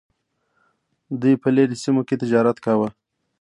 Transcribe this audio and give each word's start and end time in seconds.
دوی 1.21 1.35
په 1.43 1.49
لرې 1.55 1.75
سیمو 1.83 2.01
کې 2.07 2.19
تجارت 2.21 2.57
کاوه 2.65 2.89